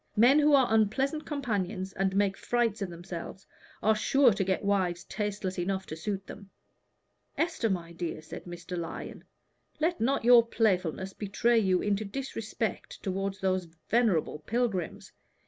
"Men 0.15 0.39
who 0.39 0.55
are 0.55 0.65
unpleasant 0.73 1.27
companions 1.27 1.93
and 1.93 2.15
make 2.15 2.35
frights 2.35 2.81
of 2.81 2.89
themselves, 2.89 3.45
are 3.83 3.93
sure 3.95 4.33
to 4.33 4.43
get 4.43 4.65
wives 4.65 5.03
tasteless 5.03 5.59
enough 5.59 5.85
to 5.85 5.95
suit 5.95 6.25
them." 6.25 6.49
"Esther, 7.37 7.69
my 7.69 7.93
dear," 7.93 8.19
said 8.23 8.45
Mr. 8.45 8.75
Lyon, 8.75 9.23
"let 9.79 10.01
not 10.01 10.23
your 10.25 10.43
playfulness 10.43 11.13
betray 11.13 11.59
you 11.59 11.83
into 11.83 12.03
disrespect 12.03 13.03
toward 13.03 13.35
those 13.41 13.65
venerable 13.89 14.39
pilgrims. 14.39 15.11